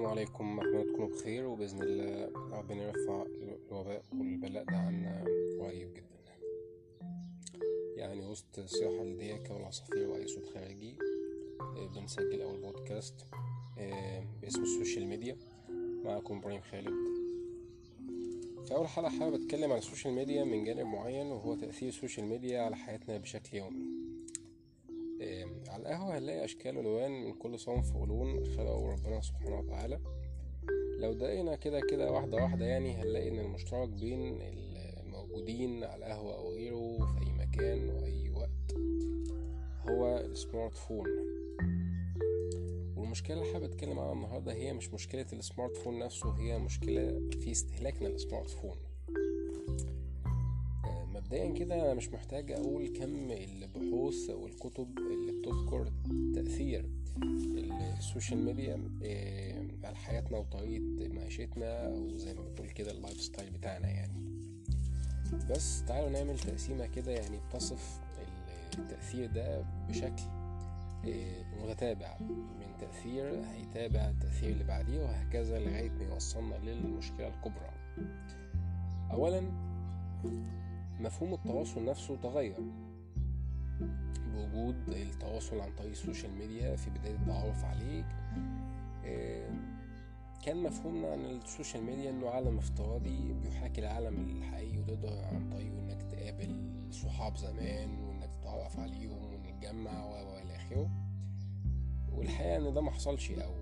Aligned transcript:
السلام 0.00 0.18
عليكم 0.18 0.60
أتمنى 0.60 0.84
تكونوا 0.84 1.08
بخير 1.08 1.46
وبإذن 1.46 1.82
الله 1.82 2.30
ربنا 2.58 2.82
يرفع 2.82 3.26
الوباء 3.70 4.02
والبلاء 4.12 4.64
ده 4.64 4.76
عنا 4.76 5.24
قريب 5.60 5.94
جدا. 5.94 6.46
يعني 7.96 8.26
وسط 8.26 8.58
صياح 8.58 9.02
الدياكة 9.02 9.54
والعصافير 9.54 10.08
وأي 10.08 10.26
صوت 10.26 10.44
خارجي 10.54 10.98
آه، 11.60 11.86
بنسجل 11.96 12.42
أول 12.42 12.60
بودكاست 12.60 13.14
آه، 13.78 14.24
باسم 14.42 14.62
ال 14.62 14.68
social 14.68 15.06
media. 15.06 15.36
معكم 16.04 16.36
إبراهيم 16.36 16.60
خالد. 16.60 16.94
في 18.66 18.74
أول 18.74 18.88
حلقة 18.88 19.08
حابب 19.10 19.34
أتكلم 19.34 19.72
عن 19.72 19.78
ال 19.78 19.83
social 19.83 20.14
media 20.14 20.44
من 20.44 20.64
جانب 20.64 20.86
معين 20.86 21.26
وهو 21.26 21.54
تأثير 21.54 21.88
ال 21.88 21.93
social 21.93 22.26
media 22.26 22.62
على 22.62 22.76
حياتنا 22.76 23.18
بشكل 23.18 23.56
يومي. 23.56 23.89
القهوة 25.90 26.18
هنلاقي 26.18 26.44
أشكال 26.44 26.76
وألوان 26.76 27.10
من 27.10 27.32
كل 27.32 27.58
صنف 27.58 27.96
ولون 27.96 28.44
خلقه 28.44 28.92
ربنا 28.92 29.20
سبحانه 29.20 29.58
وتعالى. 29.58 30.00
لو 30.98 31.12
دققنا 31.12 31.56
كده 31.56 31.80
كده 31.80 32.12
واحدة 32.12 32.36
واحدة 32.36 32.64
يعني 32.64 32.92
هنلاقي 32.92 33.28
إن 33.28 33.38
المشترك 33.38 33.88
بين 33.88 34.38
الموجودين 35.00 35.84
على 35.84 36.06
القهوة 36.06 36.34
أو 36.34 36.52
غيره 36.52 36.98
في 36.98 37.26
أي 37.26 37.32
مكان 37.32 37.90
وأي 37.90 38.30
وقت 38.30 38.76
هو 39.88 40.18
ال 40.18 40.74
smartphone. 40.74 41.06
والمشكلة 42.96 43.40
اللي 43.40 43.52
حابب 43.52 43.64
أتكلم 43.64 43.98
عنها 43.98 44.12
النهاردة 44.12 44.52
هي 44.52 44.72
مش 44.72 44.94
مشكلة 44.94 45.26
ال 45.32 45.76
smartphone 45.76 45.98
نفسه 45.98 46.32
هي 46.32 46.58
مشكلة 46.58 47.20
في 47.40 47.50
استهلاكنا 47.50 48.08
لل 48.08 48.50
smartphone. 48.50 48.76
آه، 50.84 51.04
مبدئيا 51.04 51.52
كده 51.52 51.74
أنا 51.74 51.94
مش 51.94 52.08
محتاج 52.08 52.52
أقول 52.52 52.88
كم 52.88 53.30
البحوث 53.30 54.30
والكتب 54.30 54.98
بتذكر 55.40 55.92
تأثير 56.34 56.90
ال 57.98 58.05
social 58.05 58.44
media 58.44 58.90
آه، 59.04 59.66
على 59.84 59.96
حياتنا 59.96 60.38
وطريقة 60.38 61.08
معيشتنا 61.08 61.86
أو 61.86 62.16
زي 62.16 62.34
ما 62.34 62.42
بنقول 62.42 62.70
كده 62.70 62.90
ال 62.90 63.20
lifestyle 63.20 63.50
بتاعنا 63.50 63.88
يعني. 63.88 64.12
بس 65.50 65.84
تعالوا 65.84 66.10
نعمل 66.10 66.38
تقسيمة 66.38 66.86
كده 66.86 67.12
يعني 67.12 67.36
بتصف 67.48 68.00
التأثير 68.78 69.30
ده 69.32 69.64
بشكل 69.88 70.22
آه، 71.08 71.44
متتابع. 71.62 72.18
من 72.20 72.66
تأثير 72.80 73.44
هيتابع 73.44 74.08
التأثير 74.10 74.50
اللي 74.50 74.64
بعديه 74.64 75.02
وهكذا 75.02 75.58
لغاية 75.58 75.90
ما 75.90 76.04
يوصلنا 76.04 76.54
للمشكلة 76.54 77.28
الكبرى. 77.28 77.70
أولا 79.10 79.42
مفهوم 81.00 81.34
التواصل 81.34 81.84
نفسه 81.84 82.16
تغير. 82.16 82.56
بوجود 84.34 84.88
التواصل 84.88 85.60
عن 85.60 85.72
طريق 85.78 85.90
ال 85.90 85.96
social 85.96 86.32
media 86.34 86.76
في 86.76 86.90
بداية 86.90 87.16
التعرف 87.16 87.64
عليه 87.64 88.04
آه، 89.04 89.50
كان 90.44 90.62
مفهومنا 90.62 91.12
عن 91.12 91.18
ال 91.24 91.32
social 91.32 91.82
media 91.84 92.10
إنه 92.10 92.28
عالم 92.28 92.58
افتراضي 92.58 93.32
بيحاكي 93.32 93.80
العالم 93.80 94.28
الحقيقي 94.38 94.78
وتقدر 94.78 95.24
عن 95.24 95.50
طريقه 95.50 95.78
إنك 95.78 96.02
تقابل 96.02 96.70
صحاب 96.90 97.36
زمان 97.36 98.00
وإنك 98.00 98.30
تتعرف 98.40 98.78
عليهم 98.80 99.24
ونتجمع 99.24 100.04
و 100.04 100.38
إلى 100.38 100.56
آخره. 100.56 100.90
والحقيقة 102.12 102.56
إن 102.56 102.74
ده 102.74 102.80
محصلش 102.80 103.30
أو 103.30 103.54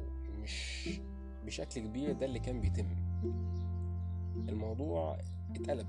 مش 0.42 0.90
بشكل 1.46 1.80
كبير 1.80 2.12
ده 2.12 2.26
اللي 2.26 2.38
كان 2.38 2.60
بيتم. 2.60 2.86
الموضوع 4.48 5.18
اتقلب 5.50 5.86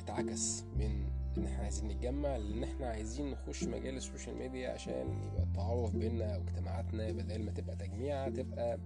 اتعكس 0.00 0.64
من 0.76 1.04
إن 1.38 1.44
إحنا 1.44 1.62
عايزين 1.62 1.88
نتجمع 1.88 2.36
لأن 2.36 2.64
إحنا 2.64 2.86
عايزين 2.86 3.30
نخش 3.30 3.64
مجال 3.64 3.96
ال 3.96 4.02
social 4.02 4.36
media 4.36 4.70
عشان 4.70 4.92
يبقى 5.32 5.42
التعارف 5.42 5.96
بينا 5.96 6.34
أو 6.34 6.40
اجتماعاتنا 6.42 7.10
بدل 7.12 7.44
ما 7.44 7.50
تبقى 7.50 7.76
تجميع 7.76 8.28
تبقى 8.28 8.78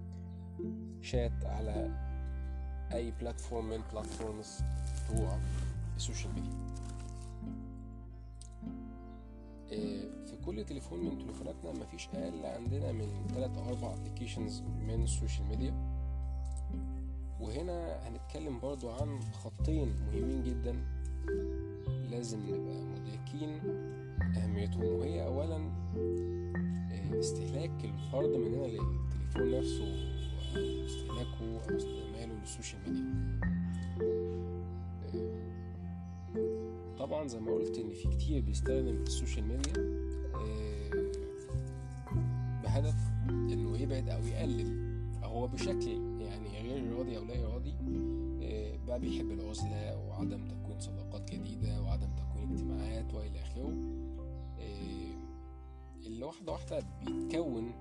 شات 1.01 1.45
على 1.45 1.91
أي 2.93 3.11
platform 3.11 3.69
من 3.69 3.81
platforms 3.91 4.59
بتوع 5.11 5.39
ال 5.95 6.00
social 6.00 6.33
media. 6.33 6.75
إيه، 9.71 10.01
في 10.25 10.37
كل 10.45 10.65
تليفون 10.65 10.99
من 11.05 11.17
تليفوناتنا 11.17 11.71
مفيش 11.71 12.07
أقل 12.13 12.45
عندنا 12.45 12.91
من 12.91 13.27
3 13.33 13.59
أو 13.59 13.69
4 13.69 13.93
applications 13.93 14.61
من 14.61 15.03
ال 15.03 15.09
social 15.09 15.47
media. 15.47 15.73
وهنا 17.39 18.07
هنتكلم 18.07 18.59
برضو 18.59 18.89
عن 18.91 19.19
خطين 19.43 19.95
مهمين 20.07 20.43
جدا. 20.43 20.75
لازم 22.15 22.39
نبقى 22.39 22.81
مدركين 22.85 23.59
أهميتهم. 24.37 24.83
وهي 24.83 25.25
أولا 25.25 25.55
آه، 26.91 27.19
استهلاك 27.19 27.71
الفرد 27.85 28.29
مننا 28.29 28.65
للتليفون 28.67 29.51
نفسه 29.59 29.85
أو 30.55 30.85
استهلاكه 30.85 31.41
أو 31.41 31.75
استعماله 31.77 32.39
لل 32.41 32.51
social 32.51 32.81
media. 32.87 33.39
آه، 35.15 36.97
طبعا 36.99 37.27
زي 37.27 37.39
ما 37.39 37.51
قلت 37.51 37.77
إن 37.77 37.89
في 37.89 38.07
كتير 38.09 38.41
بيستخدم 38.41 39.03
ال 39.03 39.09
social 39.09 39.47
media 39.47 39.73
آه، 40.35 40.89
بهدف 42.63 42.95
إنه 43.29 43.77
يبعد 43.77 44.09
أو 44.09 44.25
يقلل 44.25 44.85
أو 45.23 45.29
هو 45.29 45.47
بشكل 45.47 45.87
يعني 46.21 46.47
غير 46.61 46.95
إرادي 46.95 47.17
أو 47.17 47.23
لا 47.25 47.45
إرادي 47.45 47.73
بقى 48.87 48.99
بيحب 48.99 49.31
العزلة 49.31 49.97
وعدم 50.07 50.47
تكوين 50.47 50.79
صداقات 50.79 51.31
جديدة 51.31 51.81
وعدم 51.81 52.04
اجتماعات 52.55 53.13
وإلى 53.13 53.41
آخره. 53.41 53.73
آه، 54.59 55.15
اللي 56.05 56.25
واحدة 56.25 56.51
واحدة 56.51 56.79
بيتكون 57.05 57.71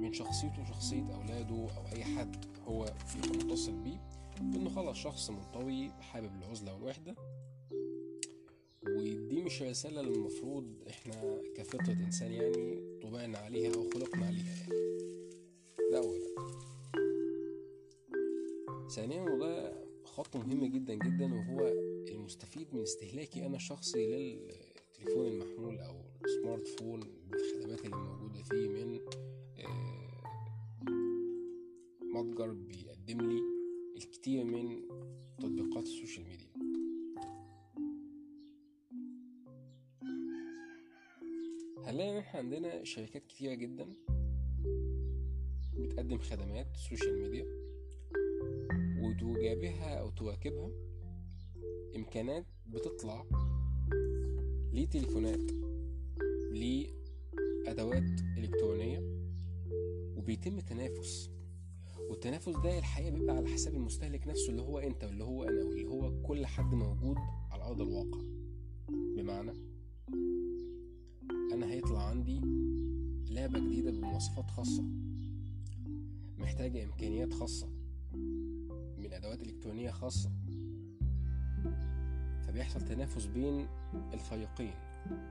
من 0.00 0.12
شخصيته 0.12 0.62
وشخصية 0.62 1.14
أولاده 1.14 1.54
أو 1.76 1.86
أي 1.92 2.04
حد 2.04 2.36
هو 2.68 2.92
متصل 3.34 3.72
بيه 3.72 4.00
إنه 4.40 4.70
خلاص 4.70 4.96
شخص 4.96 5.30
منطوي 5.30 5.90
حابب 6.00 6.30
العزلة 6.42 6.74
والوحدة. 6.74 7.14
ودي 8.88 9.42
مش 9.42 9.62
رسالة 9.62 10.00
المفروض 10.00 10.64
إحنا 10.88 11.40
كفطرة 11.56 11.92
إنسان 11.92 12.32
يعني 12.32 12.98
طبعنا 13.02 13.38
عليها 13.38 13.74
أو 13.74 13.90
خلقنا 13.90 14.26
عليها 14.26 14.56
يعني. 14.56 14.88
ده 15.92 15.98
أولا 15.98 16.28
ثانيا 18.90 19.22
وده 19.22 19.57
خط 20.18 20.36
مهم 20.36 20.64
جدا 20.66 20.94
جدا 20.94 21.34
وهو 21.34 21.66
المستفيد 22.08 22.74
من 22.74 22.82
استهلاكي 22.82 23.46
أنا 23.46 23.56
الشخصي 23.56 24.06
للتليفون 24.06 25.26
المحمول 25.26 25.78
أو 25.78 26.02
ال 26.24 26.68
smartphone 26.68 27.00
بالخدمات 27.30 27.84
اللي 27.84 27.96
موجودة 27.96 28.42
فيه 28.42 28.68
من 28.68 29.00
آه، 29.58 30.22
متجر 32.02 32.52
بيقدم 32.52 33.30
لي 33.30 33.40
الكثير 33.96 34.44
من 34.44 34.82
تطبيقات 35.38 35.82
ال 35.84 35.90
social 35.90 36.26
media. 36.28 36.48
هنلاقي 41.86 42.10
ان 42.10 42.16
إحنا 42.16 42.40
عندنا 42.40 42.84
شركات 42.84 43.26
كتيرة 43.26 43.54
جدا 43.54 43.92
بتقدم 45.74 46.18
خدمات 46.18 46.76
social 46.76 47.18
media. 47.18 47.67
وتجابهها 49.22 49.94
أو 50.00 50.10
تواكبها 50.10 50.70
إمكانات 51.96 52.44
بتطلع 52.66 53.24
لتليفونات 54.72 55.50
لأدوات 56.52 58.20
إلكترونية 58.38 59.02
وبيتم 60.16 60.60
تنافس. 60.60 61.30
والتنافس 62.10 62.48
ده 62.56 62.78
الحقيقة 62.78 63.10
بيبقى 63.10 63.36
على 63.36 63.48
حساب 63.48 63.74
المستهلك 63.74 64.26
نفسه 64.28 64.50
اللي 64.50 64.62
هو 64.62 64.78
أنت 64.78 65.04
واللي 65.04 65.24
هو 65.24 65.44
أنا 65.44 65.64
واللي 65.64 65.88
هو 65.88 66.22
كل 66.22 66.46
حد 66.46 66.74
موجود 66.74 67.16
على 67.50 67.62
أرض 67.64 67.80
الواقع. 67.80 68.20
بمعنى 68.88 69.52
أنا 71.52 71.70
هيطلع 71.72 72.02
عندي 72.02 72.40
لعبة 73.34 73.58
جديدة 73.58 73.90
بمواصفات 73.90 74.50
خاصة 74.50 74.84
محتاجة 76.38 76.84
إمكانيات 76.84 77.32
خاصة. 77.32 77.77
من 79.08 79.14
أدوات 79.14 79.42
إلكترونية 79.42 79.90
خاصة. 79.90 80.30
فبيحصل 82.46 82.80
تنافس 82.80 83.26
بين 83.26 83.66
الفريقين 84.12 84.74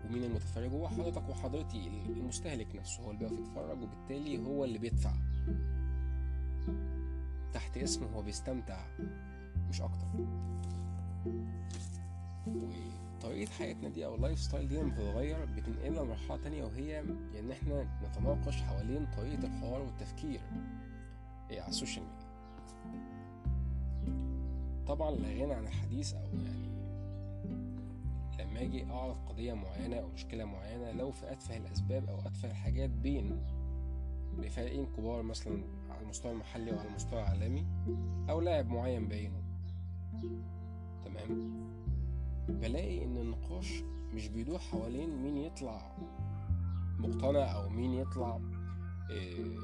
ومين 0.06 0.24
المتفرج 0.24 0.72
هو 0.72 0.88
حضرتك 0.88 1.30
وحضرتي 1.30 1.88
المستهلك 2.10 2.76
نفسه. 2.76 3.04
هو 3.04 3.12
اللي 3.12 3.20
بيقف 3.20 3.40
يتفرج 3.40 3.82
وبالتالي 3.82 4.46
هو 4.46 4.64
اللي 4.66 4.80
بيدفع. 4.80 5.14
تحت 7.54 7.78
اسمه 7.78 8.08
هو 8.08 8.22
بيستمتع 8.22 8.86
مش 9.70 9.82
أكتر. 9.82 10.08
وطريقة 12.48 13.52
حياتنا 13.52 13.90
دي 13.90 14.06
أو 14.06 14.16
ال 14.16 14.40
lifestyle 14.40 14.68
دي 14.68 14.78
لما 14.78 14.90
بتتغير 14.90 15.46
بتنقلنا 15.46 16.00
لمرحلة 16.00 16.38
تانية 16.38 16.64
وهي 16.64 17.00
إن 17.40 17.52
إحنا 17.52 18.00
نتناقش 18.04 18.62
حوالين 18.62 19.08
طريقة 19.18 19.44
الحوار 19.48 19.82
والتفكير 19.82 20.42
إيه 21.50 21.62
على 21.62 21.70
ال 21.70 21.75
social 21.75 22.06
media. 22.06 22.17
طبعا 24.88 25.12
لا 25.12 25.44
غنى 25.44 25.54
عن 25.54 25.68
الحديث 25.68 26.14
أو 26.14 26.28
يعني 26.46 26.68
لما 28.40 28.62
أجي 28.62 28.86
أعرف 28.92 29.18
قضية 29.30 29.54
معينة 29.54 29.96
أو 29.96 30.08
مشكلة 30.08 30.46
معينة 30.46 30.92
لو 30.92 31.12
في 31.12 31.32
أتفه 31.32 31.58
الأسباب 31.58 32.10
أو 32.10 32.20
أتفه 32.20 32.52
الحاجات 32.52 32.90
بين 32.90 33.40
بفريقين 34.38 34.86
كبار 34.86 35.22
مثلا 35.22 35.64
على 35.90 36.02
المستوى 36.02 36.32
المحلي 36.32 36.72
وعلى 36.72 36.88
المستوى 36.90 37.20
العالمي 37.20 37.66
أو 38.30 38.42
لاعب 38.42 38.70
معين 38.70 39.08
بعينه. 39.08 39.44
تمام؟ 41.06 41.68
بلاقي 42.50 43.06
إن 43.06 43.18
النقاش 43.18 43.84
مش 44.14 44.28
بيدور 44.28 44.60
حوالين 44.60 45.24
مين 45.24 45.38
يطلع 45.38 45.96
مقتنع 47.00 47.56
أو 47.56 47.70
مين 47.70 47.94
يطلع 47.94 48.40
آه، 49.12 49.58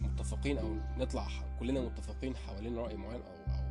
متفقين 0.00 0.58
أو 0.58 0.74
نطلع 0.98 1.26
كلنا 1.60 1.80
متفقين 1.80 2.36
حوالين 2.36 2.76
رأي 2.76 2.96
معين 2.96 3.20
أو 3.22 3.52
أو 3.54 3.67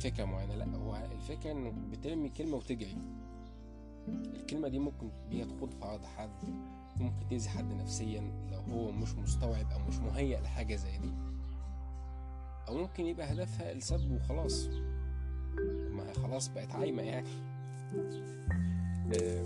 فكرة 0.00 0.24
معينة. 0.24 0.54
لا 0.54 0.76
هو 0.76 0.96
الفكرة 1.12 1.52
انك 1.52 1.72
بترمي 1.72 2.28
كلمة 2.28 2.56
وتجري. 2.56 2.96
الكلمة 4.08 4.68
دي 4.68 4.78
ممكن 4.78 5.10
بيها 5.30 5.44
تخوض 5.44 5.70
في 5.70 5.84
عرض 5.84 6.04
حد 6.04 6.30
ممكن 6.96 7.28
تأذي 7.30 7.48
حد 7.48 7.72
نفسيا 7.72 8.20
لو 8.52 8.60
هو 8.74 8.92
مش 8.92 9.14
مستوعب 9.14 9.70
أو 9.72 9.78
مش 9.78 9.96
مهيأ 9.96 10.40
لحاجة 10.40 10.76
زي 10.76 10.98
دي. 10.98 11.10
أو 12.68 12.76
ممكن 12.78 13.06
يبقى 13.06 13.32
هدفها 13.32 13.72
السب 13.72 14.10
وخلاص. 14.12 14.68
ما 15.90 16.08
هي 16.10 16.14
خلاص 16.14 16.48
بقت 16.48 16.72
عايمة 16.74 17.02
يعني. 17.02 17.28
آه، 19.22 19.44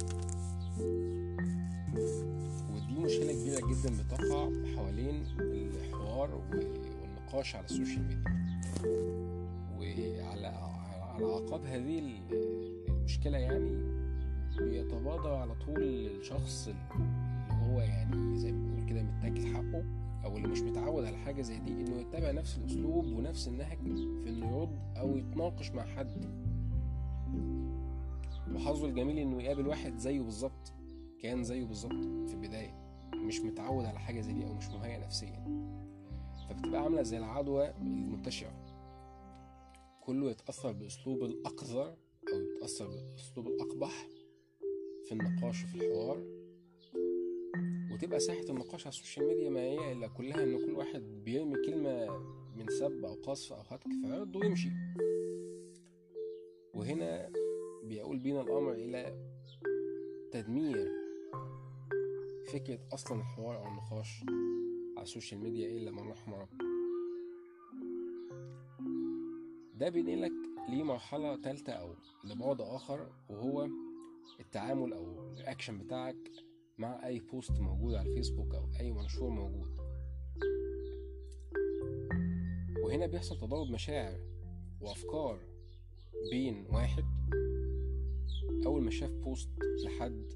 ودي 2.72 2.98
مشكلة 2.98 3.32
كبيرة 3.32 3.60
جدا 3.66 3.90
بتقع 4.02 4.48
حوالين 4.76 5.24
الحوار 5.40 6.30
والنقاش 6.34 7.56
على 7.56 7.64
ال 7.64 7.70
social 7.70 8.02
media. 8.08 9.33
وعلى 9.92 10.46
على 10.46 11.25
أعقاب 11.25 11.64
هذه 11.64 12.02
المشكلة 12.88 13.38
يعني 13.38 13.94
بيتبادر 14.58 15.34
على 15.34 15.54
طول 15.54 15.82
الشخص 15.82 16.69
اللي 16.69 17.64
هو 17.64 17.81
يعني 17.81 18.36
زي 18.38 18.52
ما 18.52 18.58
بنقول 18.66 18.88
كده 18.88 19.02
متاكل 19.02 19.46
حقه 19.54 19.84
أو 20.25 20.36
اللي 20.36 20.48
مش 20.48 20.60
متعود 20.60 21.04
على 21.04 21.16
حاجة 21.16 21.42
زي 21.42 21.58
دي 21.58 21.70
إنه 21.72 21.96
يتبع 22.00 22.31
نفس 22.31 22.58
الأسلوب 22.58 23.04
ونفس 23.04 23.48
النهج 23.48 23.78
في 24.22 24.28
إنه 24.28 24.56
يرد 24.56 24.78
أو 24.96 25.16
يتناقش 25.16 25.70
مع 25.70 25.82
حد. 25.84 26.25
وحظه 28.54 28.86
الجميل 28.86 29.19
إنه 29.19 29.42
يقابل 29.42 29.66
واحد 29.66 29.96
زيه 29.98 30.20
بالظبط 30.20 30.72
كان 31.20 31.44
زيه 31.44 31.64
بالظبط 31.64 32.04
في 32.28 32.34
البداية 32.34 32.75
مش 33.14 33.40
متعود 33.40 33.84
على 33.84 33.98
حاجة 33.98 34.20
زي 34.20 34.32
دي 34.32 34.46
أو 34.46 34.54
مش 34.54 34.69
مهيئ 34.69 35.00
نفسيا. 35.00 35.44
فبتبقى 36.48 36.82
عاملة 36.82 37.02
زي 37.02 37.19
العدوى 37.19 37.70
المنتشرة. 37.81 38.52
كله 40.06 40.30
يتأثر 40.30 40.72
باسلوب 40.72 41.24
الأقذر 41.24 41.96
أو 42.32 42.40
يتأثر 42.40 42.86
باسلوب 42.86 43.48
الأقبح 43.48 44.08
في 45.04 45.12
النقاش 45.12 45.64
وفي 45.64 45.74
الحوار. 45.74 46.24
وتبقى 47.92 48.20
ساحة 48.20 48.44
النقاش 48.50 48.86
على 48.86 48.92
ال 48.92 48.97
social 48.97 49.26
media 49.26 49.50
ما 49.50 49.60
هي 49.60 49.92
إلا 49.92 50.08
كلها 50.08 50.42
إن 50.42 50.66
كل 50.66 50.72
واحد 50.72 51.02
بيرمي 51.24 51.56
كلمة 51.66 52.18
من 52.56 52.68
سب 52.68 53.04
أو 53.04 53.14
قصف 53.14 53.52
أو 53.52 53.60
هتك 53.60 53.88
فيرد 54.02 54.36
ويمشي. 54.36 54.70
وهنا 56.74 57.32
بيؤول 57.84 58.19
بينا 58.18 58.40
الأمر 58.40 58.72
إلى 58.72 59.16
تدمير 60.30 60.88
فكرة 62.52 62.78
أصلا 62.92 63.20
الحوار 63.20 63.56
أو 63.56 63.66
النقاش 63.68 64.24
على 64.96 65.02
السوشيال 65.02 65.40
ميديا 65.40 65.68
إلا 65.68 65.90
من 65.90 66.08
رحم 66.10 66.34
ربي 66.34 66.73
ده 69.74 69.88
بينقلك 69.88 70.32
لمرحلة 70.68 71.36
تالتة 71.36 71.72
أو 71.72 71.94
لبعد 72.24 72.60
آخر 72.60 73.12
وهو 73.28 73.68
التعامل 74.40 74.92
أو 74.92 75.32
الأكشن 75.32 75.78
بتاعك 75.78 76.30
مع 76.78 77.06
أي 77.06 77.20
post 77.20 77.52
موجود 77.52 77.94
على 77.94 78.08
الفيسبوك 78.08 78.54
أو 78.54 78.68
أي 78.80 78.92
منشور 78.92 79.30
موجود. 79.30 79.78
وهنا 82.82 83.06
بيحصل 83.06 83.38
تضارب 83.38 83.70
مشاعر 83.70 84.20
وأفكار 84.80 85.40
بين 86.30 86.66
واحد. 86.70 87.04
أول 88.66 88.82
ما 88.82 88.90
شاف 88.90 89.10
post 89.10 89.48
لحد 89.84 90.32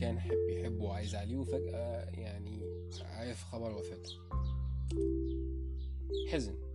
كان 0.00 0.20
حب 0.20 0.48
يحبه 0.48 0.84
وعايز 0.84 1.14
عليه 1.14 1.36
وفجأة 1.36 2.10
يعني 2.10 2.60
عارف 3.00 3.44
خبر 3.44 3.72
وفاته. 3.72 4.12
حزن. 6.28 6.69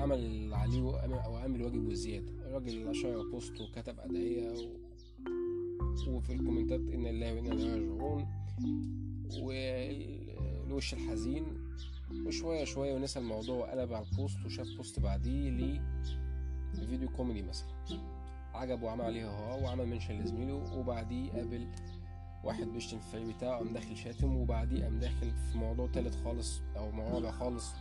وعمل 0.00 0.54
عليه 0.54 0.82
وعمل 0.82 1.62
واجب 1.62 1.88
وزيادة. 1.88 2.32
الراجل 2.46 2.94
share 2.94 3.30
post 3.30 3.60
وكتب 3.60 4.00
أدعية 4.00 4.50
و... 4.50 4.80
وفي 6.08 6.32
الكومنتات 6.32 6.80
إنا 6.80 7.06
لله 7.06 7.34
وإنا 7.34 7.52
إليه 7.52 7.74
راجعون. 7.74 8.26
والوش 9.42 10.94
الحزين 10.94 11.44
وشوية 12.26 12.64
شوية 12.64 12.94
ونسى 12.94 13.18
الموضوع 13.18 13.56
وقلب 13.56 13.92
على 13.92 14.06
ال 14.10 14.17
post 14.17 14.44
وشاف 14.46 14.66
post 14.76 15.00
بعديه 15.00 15.80
لفيديو 16.74 17.08
كوميدي 17.08 17.42
مثلا. 17.42 17.68
عجبه 18.54 18.84
وعمل 18.84 19.04
عليها 19.04 19.54
هو 19.54 19.64
وعمل 19.64 19.86
منشن 19.86 20.20
لزميله 20.20 20.78
وبعديه 20.78 21.32
قابل 21.32 21.66
واحد 22.44 22.66
بيشتم 22.66 22.98
في 22.98 23.06
الفريق 23.06 23.36
بتاعه 23.36 23.58
قام 23.58 23.72
داخل 23.72 23.96
شاتم 23.96 24.36
وبعديه 24.36 24.84
قام 24.84 24.98
داخل 24.98 25.30
في 25.30 25.58
موضوع 25.58 25.86
تالت 25.86 26.14
خالص 26.14 26.60
أو 26.76 26.90
رابع 26.90 27.30
خالص. 27.30 27.72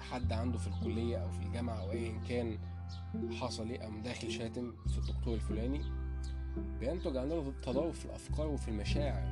حد 0.00 0.32
عنده 0.32 0.58
في 0.58 0.66
الكلية 0.66 1.16
أو 1.16 1.30
في 1.30 1.42
الجامعة 1.42 1.74
أو 1.80 1.90
ايا 1.90 2.20
كان 2.28 2.58
حصل 3.30 3.70
إيه 3.70 3.80
قام 3.80 4.02
داخل 4.02 4.30
شاتم 4.30 4.72
في 4.88 4.98
الدكتور 4.98 5.34
الفلاني. 5.34 5.80
بينتج 6.80 7.16
عننا 7.16 7.52
تضارب 7.62 7.92
في 7.92 8.04
الأفكار 8.04 8.46
وفي 8.46 8.68
المشاعر 8.68 9.28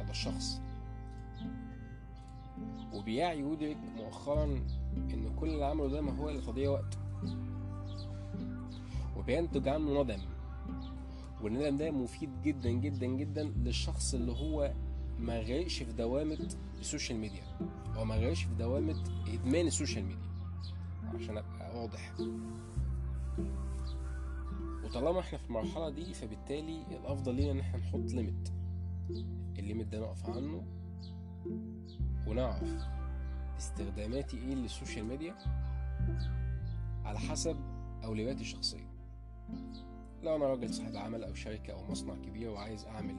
هذا 0.00 0.10
الشخص. 0.10 0.60
وبيعي 2.92 3.42
ويدرك 3.42 3.76
مؤخرا 3.96 4.44
إن 4.96 5.36
كل 5.36 5.48
اللي 5.48 5.64
عمله 5.64 5.88
ده 5.88 6.00
ما 6.00 6.16
هو 6.16 6.28
إلا 6.28 6.40
تضييع 6.40 6.70
وقت. 6.70 6.98
وبينتج 9.16 9.68
عنه 9.68 10.02
ندم. 10.02 10.20
والندم 11.42 11.76
ده 11.76 11.90
مفيد 11.90 12.42
جدا 12.42 12.70
جدا 12.70 13.06
جدا 13.06 13.44
للشخص 13.44 14.14
اللي 14.14 14.32
هو 14.32 14.72
ما 15.18 15.40
غرقش 15.40 15.82
في 15.82 15.92
دوامة 15.92 16.38
ال 16.80 16.85
social 16.85 17.18
media. 17.18 17.42
أو 17.96 18.04
ما 18.04 18.14
غرقش 18.14 18.42
في 18.44 18.54
دوامة 18.54 19.02
إدمان 19.28 19.66
ال 19.66 19.71
social 19.71 20.04
media. 20.04 20.32
عشان 21.14 21.36
أبقى 21.38 21.80
واضح. 21.80 22.12
وطالما 24.84 25.20
إحنا 25.20 25.38
في 25.38 25.44
المرحلة 25.46 25.90
دي 25.90 26.14
فبالتالي 26.14 26.82
الأفضل 26.90 27.34
لينا 27.34 27.52
إن 27.52 27.58
إحنا 27.60 27.78
نحط 27.78 28.12
limit 28.12 28.48
ال 29.58 29.63
limit 29.63 29.86
ده 29.86 30.00
نقف 30.00 30.26
عنه 30.30 30.62
ونعرف 32.26 32.74
استخداماتي 33.58 34.36
إيه 34.36 34.54
للسوشيال 34.54 35.04
ميديا 35.04 35.34
على 37.04 37.18
حسب 37.18 37.56
أولوياتي 38.04 38.40
الشخصية. 38.40 38.92
لو 40.22 40.36
أنا 40.36 40.46
راجل 40.46 40.74
صاحب 40.74 40.96
عمل 40.96 41.24
أو 41.24 41.34
شركة 41.34 41.72
أو 41.72 41.90
مصنع 41.90 42.14
كبير 42.14 42.50
وعايز 42.50 42.84
أعمل 42.84 43.16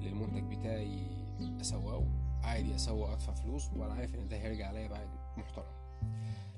للمنتج 0.00 0.56
بتاعي 0.56 1.06
أسوقه 1.60 2.06
عادي 2.42 2.74
أسوق 2.74 3.10
أدفع 3.10 3.34
فلوس 3.34 3.68
وأنا 3.76 3.92
عارف 3.94 4.14
إن 4.14 4.28
ده 4.28 4.36
هيرجع 4.36 4.66
عليا 4.68 4.88
بعد 4.88 5.08
محترم. 5.38 5.64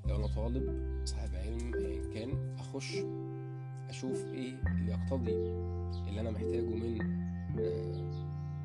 لو 0.05 0.15
أنا 0.15 0.27
طالب 0.27 0.91
صاحب 1.05 1.35
علم 1.35 1.73
أيا 1.75 2.13
كان 2.13 2.55
أخش 2.59 2.97
أشوف 3.89 4.25
إيه 4.25 4.53
اللي 4.67 4.91
يقتضي 4.91 5.31
اللي 6.09 6.21
أنا 6.21 6.31
محتاجه 6.31 6.61
من 6.61 6.97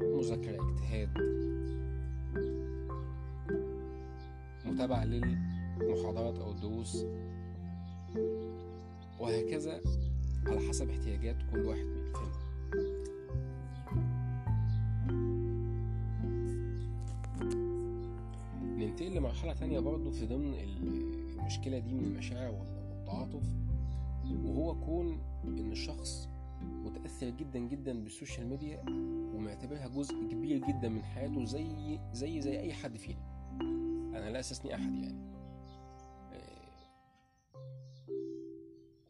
مذاكرة 0.01 0.71
اجتهاد 0.71 1.09
متابعة 4.67 5.05
للمحاضرات 5.05 6.39
أو 6.39 6.51
الدروس 6.51 7.05
وهكذا 9.21 9.81
على 10.47 10.61
حسب 10.69 10.91
احتياجات 10.91 11.37
كل 11.53 11.65
واحد 11.65 11.81
فينا 11.81 12.06
ننتقل 19.17 19.29
لمرحلة 19.29 19.53
تانية 19.53 19.81
برضو 19.81 20.11
في 20.11 20.27
ضمن 20.27 20.55
المشكلة 21.39 21.79
دي 21.79 21.93
من 21.95 22.05
المشاعر 22.05 22.51
والتعاطف 22.53 23.43
وهو 24.45 24.75
كون 24.81 25.21
إن 25.45 25.73
الشخص 25.73 26.29
متأثر 26.63 27.31
جدا 27.31 27.59
جدا 27.59 28.03
بال 28.03 28.14
social 28.14 28.47
media 28.47 28.83
ومعتبرها 29.35 29.89
جزء 29.89 30.15
كبير 30.31 30.59
جدا 30.59 30.89
من 30.89 31.03
حياته 31.03 31.45
زي 31.45 31.99
زي 32.13 32.41
زي 32.41 32.61
أي 32.61 32.73
حد 32.73 32.97
فينا. 32.97 33.21
أنا 34.19 34.31
لا 34.31 34.41
أستثني 34.41 34.75
أحد 34.75 34.95
يعني. 34.95 35.27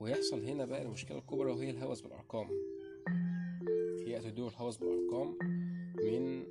ويحصل 0.01 0.45
هنا 0.45 0.65
بقى 0.65 0.83
المشكلة 0.83 1.19
الكبرى 1.19 1.53
وهي 1.53 1.71
الهوس 1.71 2.01
بالأرقام. 2.01 2.49
يأتي 4.07 4.31
دور 4.31 4.51
الهوس 4.51 4.77
بالأرقام 4.77 5.39
من 5.97 6.43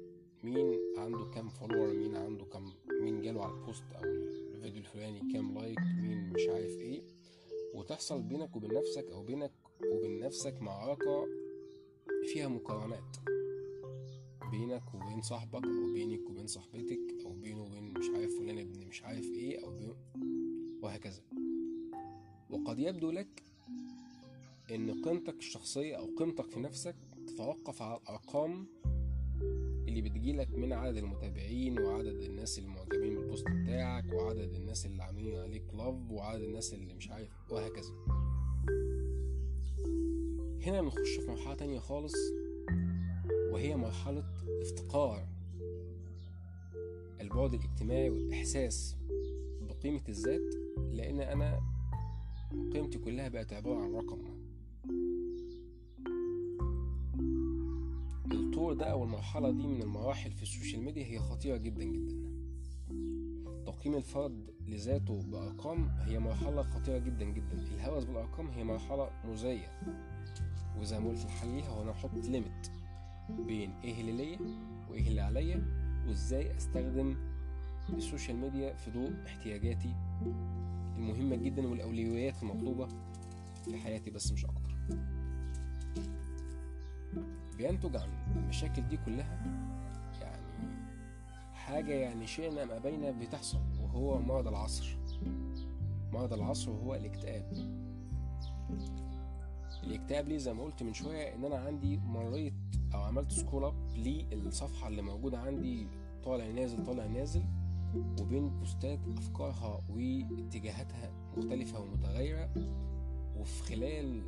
مين 0.45 0.79
عنده 0.97 1.25
كام 1.25 1.49
follower 1.49 1.93
مين 1.93 2.15
عنده 2.15 2.45
كام 2.45 2.65
مين 3.01 3.21
جاله 3.21 3.43
على 3.43 3.53
ال 3.53 3.59
post 3.59 3.83
أو 3.95 4.03
الفيديو 4.03 4.81
الفلاني 4.81 5.33
كام 5.33 5.53
like 5.57 5.79
مين 5.79 6.29
مش 6.33 6.47
عارف 6.47 6.71
إيه. 6.79 7.01
وتحصل 7.73 8.21
بينك 8.21 8.55
وبين 8.55 8.73
نفسك 8.73 9.05
أو 9.11 9.23
بينك 9.23 9.51
وبين 9.91 10.19
نفسك 10.19 10.61
معركة 10.61 11.27
فيها 12.33 12.47
مقارنات 12.47 13.17
بينك 14.51 14.93
وبين 14.93 15.21
صاحبك 15.21 15.63
أو 15.65 15.93
بينك 15.93 16.29
وبين 16.29 16.47
صاحبتك 16.47 17.25
أو 17.25 17.33
بينه 17.33 17.63
وبين 17.63 17.93
مش 17.97 18.09
عارف 18.09 18.37
فلان 18.39 18.59
ابن 18.59 18.87
مش 18.87 19.03
عارف 19.03 19.25
إيه 19.25 19.63
أو 19.65 19.71
بين 19.77 19.95
وهكذا. 20.81 21.21
وقد 22.49 22.79
يبدو 22.79 23.11
لك 23.11 23.43
إن 24.71 25.01
قيمتك 25.01 25.37
الشخصية 25.37 25.95
أو 25.95 26.15
قيمتك 26.17 26.49
في 26.51 26.59
نفسك 26.59 26.95
تتوقف 27.27 27.81
على 27.81 27.97
الأرقام 27.97 28.67
اللي 29.87 30.01
بتجيلك 30.01 30.49
من 30.55 30.73
عدد 30.73 30.97
المتابعين 30.97 31.79
وعدد 31.79 32.21
الناس 32.21 32.59
المعجبين 32.59 33.15
بالبوست 33.15 33.45
بتاعك 33.47 34.13
وعدد 34.13 34.53
الناس 34.53 34.85
اللي 34.85 35.03
عاملين 35.03 35.35
عليك 35.39 35.63
لاف 35.73 36.11
وعدد 36.11 36.41
الناس 36.43 36.73
اللي 36.73 36.93
مش 36.93 37.09
عارف 37.09 37.29
وهكذا. 37.51 37.91
هنا 40.65 40.81
بنخش 40.81 41.15
في 41.19 41.27
مرحلة 41.27 41.53
تانية 41.53 41.79
خالص 41.79 42.15
وهي 43.51 43.75
مرحلة 43.75 44.23
افتقار 44.61 45.27
البعد 47.21 47.53
الاجتماعي 47.53 48.09
والإحساس 48.09 48.95
بقيمة 49.61 50.01
الذات 50.09 50.55
لأن 50.91 51.19
أنا 51.19 51.59
قيمتي 52.73 52.97
كلها 52.97 53.27
بقت 53.27 53.53
عبارة 53.53 53.81
عن 53.83 53.93
رقم. 53.95 54.34
ده 58.77 58.85
أو 58.91 59.03
المرحلة 59.03 59.51
دي 59.51 59.67
من 59.67 59.81
المراحل 59.81 60.31
في 60.31 60.43
ال 60.43 60.49
social 60.49 60.81
media 60.81 61.05
هي 61.05 61.19
خطيرة 61.19 61.57
جدا 61.57 61.83
جدا. 61.83 62.15
تقييم 63.65 63.95
الفرد 63.95 64.49
لذاته 64.67 65.21
بأرقام 65.21 65.89
هي 65.89 66.19
مرحلة 66.19 66.63
خطيرة 66.63 66.97
جدا 66.97 67.25
جدا. 67.25 67.53
الهوس 67.73 68.03
بالأرقام 68.03 68.47
هي 68.47 68.63
مرحلة 68.63 69.09
مؤذية. 69.25 69.71
وزي 70.79 70.99
ما 70.99 71.09
قلت 71.09 71.25
الحل 71.25 71.47
ليها 71.47 71.67
هو 71.69 71.81
أنا 71.81 71.91
أحط 71.91 72.13
limit 72.13 72.67
بين 73.29 73.71
إيه 73.83 74.01
اللي 74.01 74.11
ليا 74.11 74.39
وإيه 74.89 75.07
اللي 75.07 75.21
عليا 75.21 75.63
وإزاي 76.07 76.57
أستخدم 76.57 77.15
ال 77.93 78.00
social 78.00 78.37
media 78.37 78.73
في 78.73 78.91
ضوء 78.91 79.13
احتياجاتي 79.25 79.95
المهمة 80.97 81.35
جدا 81.35 81.67
والأولويات 81.67 82.43
المطلوبة 82.43 82.87
في 83.65 83.77
حياتي 83.77 84.09
بس 84.09 84.31
مش 84.31 84.45
أكتر. 84.45 84.75
بينتج 87.57 87.95
عن 87.95 88.09
المشاكل 88.35 88.87
دي 88.87 88.97
كلها 88.97 89.43
يعني 90.21 90.45
حاجة 91.53 91.93
يعني 91.93 92.27
شئنا 92.27 92.63
أم 92.63 92.71
أبينا 92.71 93.11
بتحصل 93.11 93.59
وهو 93.81 94.19
مرض 94.19 94.47
العصر. 94.47 94.97
مرض 96.13 96.33
العصر 96.33 96.71
وهو 96.71 96.95
الاكتئاب. 96.95 97.53
الاكتئاب 99.83 100.27
ليه 100.27 100.37
زي 100.37 100.53
ما 100.53 100.63
قلت 100.63 100.83
من 100.83 100.93
شوية 100.93 101.35
إن 101.35 101.45
أنا 101.45 101.55
عندي 101.55 101.97
مريت 101.97 102.53
أو 102.93 102.99
عملت 103.01 103.31
scroll 103.31 103.63
up 103.63 103.75
للصفحة 104.31 104.87
اللي 104.87 105.01
موجودة 105.01 105.39
عندي 105.39 105.87
طالع 106.23 106.47
نازل 106.47 106.85
طالع 106.85 107.05
نازل 107.05 107.43
وبين 108.21 108.49
posts 108.49 108.91
ات 108.91 108.99
أفكارها 109.17 109.81
واتجاهاتها 109.89 111.11
مختلفة 111.37 111.79
ومتغيرة 111.79 112.49
وفي 113.37 113.63
خلال 113.63 114.21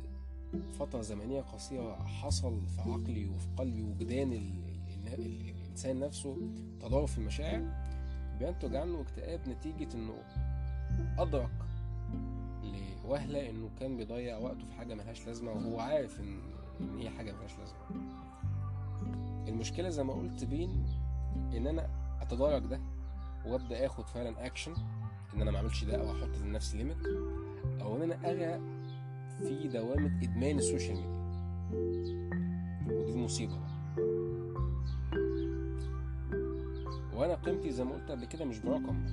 فترة 0.78 1.00
زمنية 1.02 1.40
قصيرة 1.40 1.94
حصل 2.04 2.60
في 2.66 2.80
عقلي 2.80 3.28
وفي 3.28 3.46
قلبي 3.56 3.82
وجدان 3.82 4.32
الإنسان 5.18 6.00
نفسه 6.00 6.36
تضارب 6.80 7.08
في 7.08 7.18
المشاعر 7.18 7.62
بينتج 8.38 8.76
عنه 8.76 9.00
اكتئاب 9.00 9.48
نتيجة 9.48 9.94
إنه 9.94 10.14
أدرك 11.18 11.50
لوهلة 13.04 13.50
إنه 13.50 13.70
كان 13.80 13.96
بيضيع 13.96 14.38
وقته 14.38 14.64
في 14.66 14.72
حاجة 14.72 14.94
ملهاش 14.94 15.26
لازمة 15.26 15.52
وهو 15.52 15.80
عارف 15.80 16.20
إن 16.20 16.38
إن 16.80 16.98
هي 16.98 17.10
حاجة 17.10 17.32
ملهاش 17.32 17.58
لازمة. 17.58 17.78
المشكلة 19.48 19.88
زي 19.88 20.04
ما 20.04 20.12
قلت 20.12 20.44
بين 20.44 20.84
إن 21.56 21.66
أنا 21.66 21.88
أتدارك 22.20 22.62
ده 22.62 22.80
وأبدأ 23.46 23.86
آخد 23.86 24.06
فعلا 24.08 24.46
اكشن 24.46 24.74
إن 25.34 25.40
أنا 25.42 25.50
ما 25.50 25.56
أعملش 25.56 25.84
ده 25.84 25.96
أو 25.96 26.10
أحط 26.12 26.36
لنفسي 26.44 26.76
limit 26.76 27.06
أو 27.80 27.96
إن 27.96 28.02
أنا 28.02 28.30
ارجع 28.30 28.58
في 29.42 29.68
دوامة 29.68 30.20
إدمان 30.22 30.58
السوشيال 30.58 30.96
ميديا. 31.70 32.28
ودي 32.86 33.12
المصيبه 33.12 33.52
بقى. 33.58 33.68
وأنا 37.14 37.34
قيمتي 37.34 37.70
زي 37.70 37.84
ما 37.84 37.94
قلت 37.94 38.10
قبل 38.10 38.24
كده 38.24 38.44
مش 38.44 38.58
برقم 38.58 39.06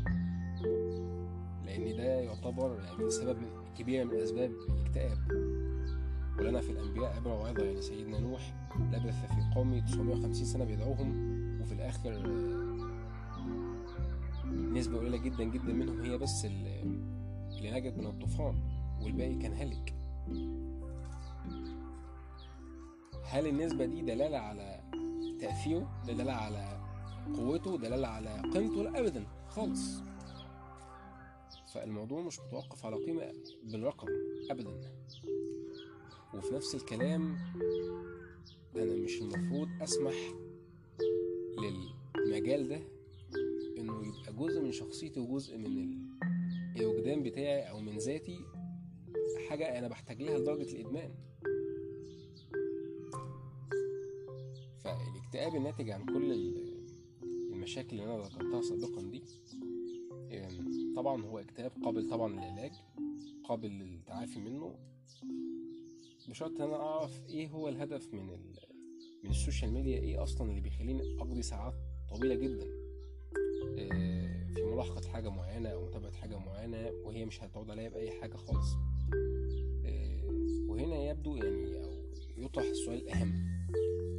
لأن 1.66 1.98
ده 1.98 2.04
يعتبر 2.04 2.80
يعني 2.84 3.10
سبب 3.10 3.38
كبير 3.78 4.06
من 4.06 4.20
أسباب 4.22 4.52
الاكتئاب. 4.70 5.18
ولنا 6.40 6.62
في 6.62 6.72
الأنبياء 6.72 7.16
عبره 7.16 7.34
وعظه 7.40 7.64
يعني 7.64 7.82
سيدنا 7.82 8.20
نوح 8.20 8.54
لبث 8.94 9.26
في 9.26 9.56
قومه 9.56 9.80
950 9.80 10.34
سنة 10.46 10.66
بيدعوهم 10.66 11.16
وفي 11.62 11.72
الآخر 11.74 12.12
نسبة 14.74 14.98
قليلة 14.98 15.18
جدا 15.18 15.44
جدا 15.44 15.74
منهم 15.74 16.02
هي 16.02 16.18
بس 16.18 16.46
اللي 16.46 17.72
نجت 17.72 17.98
من 17.98 18.06
الطوفان 18.08 18.56
والباقي 19.02 19.36
كان 19.36 19.54
هلك. 19.54 19.95
هل 23.24 23.48
النسبة 23.48 23.86
دي 23.86 24.02
دلالة 24.02 24.38
على 24.38 24.80
تأثيره 25.40 26.04
دلالة 26.08 26.32
على 26.34 26.80
قوته 27.36 27.78
دلالة 27.78 28.08
على 28.08 28.42
قيمته؟ 28.54 28.84
لا 28.84 29.00
أبدا 29.00 29.26
خالص. 29.48 30.02
فالموضوع 31.74 32.22
مش 32.22 32.40
متوقف 32.40 32.86
على 32.86 32.96
قيمة 32.96 33.34
بالرقم 33.64 34.08
أبدا. 34.52 34.82
وفي 36.34 36.54
نفس 36.56 36.76
الكلام 36.76 37.38
أنا 38.76 38.96
مش 38.96 39.22
المفروض 39.22 39.68
أسمح 39.82 40.14
للمجال 41.58 42.68
ده 42.70 42.80
إنه 43.78 44.04
يبقى 44.08 44.34
جزء 44.34 44.62
من 44.62 44.72
شخصيتي 44.72 45.20
وجزء 45.20 45.58
من 45.58 45.98
الوجدان 46.78 47.24
بتاعي 47.24 47.70
أو 47.70 47.80
من 47.80 47.98
ذاتي 47.98 48.40
حاجة 49.50 49.80
أنا 49.80 49.88
بحتاج 49.88 50.22
لها 50.22 50.38
لدرجة 50.40 50.72
الإدمان. 50.76 51.12
فالاكتئاب 54.84 55.56
الناتج 55.56 55.90
عن 55.90 56.06
كل 56.06 56.32
المشاكل 57.54 58.00
اللي 58.00 58.04
أنا 58.16 58.24
ذكرتها 58.24 58.62
سابقا 58.62 59.02
دي 59.02 59.24
طبعا 60.96 61.26
هو 61.26 61.40
اكتئاب 61.40 61.72
قابل 61.84 62.10
طبعا 62.10 62.34
للعلاج 62.34 62.72
قابل 63.44 63.70
للتعافي 63.70 64.40
منه 64.40 64.76
بشرط 66.30 66.62
إن 66.62 66.68
أنا 66.68 66.76
أعرف 66.76 67.26
إيه 67.30 67.48
هو 67.50 67.70
الهدف 67.70 68.14
من 68.14 68.26
من 69.24 69.30
السوشيال 69.32 69.72
ميديا 69.74 69.98
إيه 70.00 70.24
أصلا 70.24 70.50
اللي 70.50 70.62
بيخليني 70.62 71.18
أقضي 71.22 71.42
ساعات 71.42 71.74
طويلة 72.10 72.36
جدا. 72.36 72.68
في 74.56 74.64
ملاحقة 74.64 75.08
حاجة 75.10 75.30
معينة 75.30 75.70
أو 75.70 75.86
متابعة 75.86 76.12
حاجة 76.12 76.38
معينة 76.38 76.92
وهي 77.06 77.26
مش 77.26 77.44
هتعود 77.44 77.70
عليا 77.70 77.90
بأي 77.90 78.12
حاجة 78.22 78.36
خالص. 78.36 78.68
وهنا 80.76 80.96
يبدو 81.10 81.36
يعني 81.36 81.84
أو 81.84 81.96
يطرح 82.38 82.66
السؤال 82.66 82.98
الأهم 83.02 83.34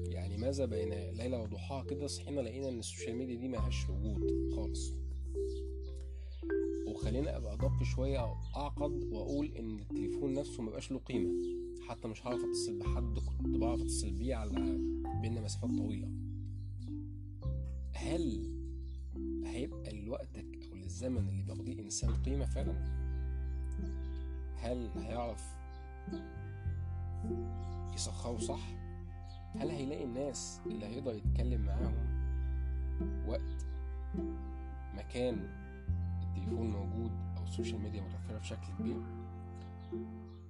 يعني 0.06 0.36
ماذا 0.36 0.64
بين 0.64 0.88
ليلة 0.94 1.42
وضحاها 1.42 1.84
كده 1.84 2.06
صحينا 2.06 2.40
لقينا 2.40 2.68
إن 2.68 2.78
السوشيال 2.78 3.16
ميديا 3.16 3.34
دي 3.36 3.48
ملهاش 3.48 3.90
وجود 3.90 4.50
خالص. 4.56 4.92
وخلينا 6.86 7.36
أبقى 7.36 7.54
أدق 7.54 7.82
شوية 7.82 8.18
أو 8.18 8.34
أعقد 8.56 9.04
وأقول 9.04 9.46
إن 9.46 9.78
التليفون 9.78 10.32
نفسه 10.34 10.62
مبقاش 10.62 10.90
له 10.92 10.98
قيمة. 10.98 11.30
حتى 11.88 12.08
مش 12.08 12.26
هعرف 12.26 12.40
أتصل 12.44 12.78
بحد 12.78 13.18
كنت 13.18 13.56
بعرف 13.56 13.80
أتصل 13.80 14.10
بيه 14.10 14.34
على 14.34 14.78
بينا 15.22 15.40
مسافات 15.40 15.70
طويلة. 15.70 16.08
هل 17.92 18.52
هيبقى 19.44 19.92
لوقتك 19.92 20.68
أو 20.72 20.76
للزمن 20.76 21.28
اللي 21.28 21.42
بيقضيه 21.42 21.78
إنسان 21.82 22.14
قيمة 22.14 22.44
فعلا؟ 22.44 23.06
هل 24.56 24.90
هيعرف 24.96 25.42
يسخره 27.94 28.38
صح؟ 28.38 28.60
هل 29.56 29.70
هيلاقي 29.70 30.04
الناس 30.04 30.60
اللي 30.66 30.86
هيقدر 30.86 31.14
يتكلم 31.14 31.60
معاهم 31.60 32.16
وقت 33.28 33.66
مكان 34.94 35.48
التليفون 36.22 36.70
موجود 36.70 37.10
أو 37.36 37.42
السوشيال 37.42 37.80
ميديا 37.80 38.02
متوفرة 38.02 38.38
بشكل 38.38 38.72
كبير؟ 38.78 39.02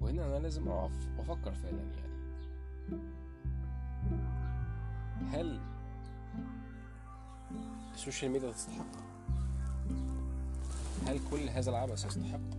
وهنا 0.01 0.27
أنا 0.27 0.39
لازم 0.39 0.69
أقف 0.69 1.09
وأفكر 1.19 1.55
فعلا 1.55 1.83
يعني. 1.83 2.17
هل 5.27 5.61
السوشيال 7.95 8.31
ميديا 8.31 8.53
تستحق؟ 8.53 8.97
هل 11.07 11.21
كل 11.31 11.49
هذا 11.49 11.71
العبث 11.71 12.07
يستحق؟ 12.07 12.57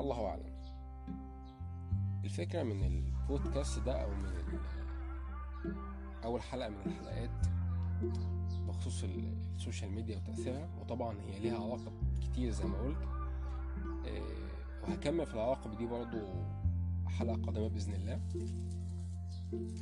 الله 0.00 0.26
أعلم. 0.26 0.57
الفكرة 2.28 2.62
من 2.62 2.82
البودكاست 2.84 3.78
ده 3.78 4.02
أو 4.02 4.10
من 4.10 4.30
أول 6.24 6.42
حلقة 6.42 6.68
من 6.68 6.76
الحلقات 6.86 7.30
بخصوص 8.68 9.04
السوشيال 9.56 9.90
ميديا 9.90 10.16
وتأثيرها 10.16 10.68
وطبعا 10.80 11.16
هي 11.20 11.38
ليها 11.38 11.56
عواقب 11.56 11.92
كتير 12.22 12.50
زي 12.50 12.64
ما 12.64 12.78
قلت 12.78 13.08
وهكمل 14.82 15.26
في 15.26 15.34
العواقب 15.34 15.76
دي 15.76 15.86
برضو 15.86 16.18
حلقة 17.06 17.42
قادمة 17.42 17.68
بإذن 17.68 17.94
الله. 17.94 18.20